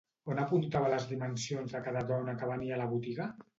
On 0.35 0.39
apuntava 0.43 0.89
les 0.93 1.05
dimensions 1.11 1.77
de 1.77 1.83
cada 1.89 2.03
dona 2.15 2.37
que 2.43 2.51
venia 2.55 2.77
a 2.81 2.83
la 2.85 2.91
botiga? 2.97 3.33